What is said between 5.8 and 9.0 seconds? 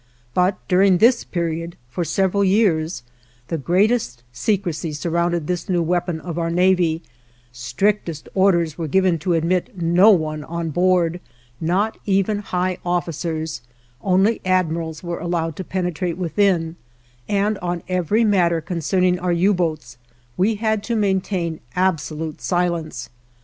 weapon of our navy; strictest orders were